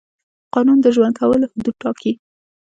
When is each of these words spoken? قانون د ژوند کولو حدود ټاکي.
قانون 0.53 0.77
د 0.81 0.87
ژوند 0.95 1.15
کولو 1.19 1.45
حدود 1.51 1.75
ټاکي. 1.81 2.11